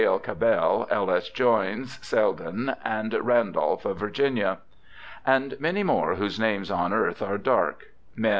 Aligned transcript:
L. 0.03 0.17
Cabell, 0.17 0.87
L. 0.89 1.11
S. 1.11 1.29
Joynes, 1.29 2.03
Selden, 2.03 2.73
and 2.83 3.13
Randolph, 3.13 3.85
of 3.85 3.97
Virginia. 3.99 4.57
'And 5.27 5.55
many 5.59 5.83
more 5.83 6.15
whose 6.15 6.39
names 6.39 6.71
on 6.71 6.91
earth 6.91 7.21
are 7.21 7.37
dark* 7.37 7.85
—men 8.15 8.25
a! 8.25 8.29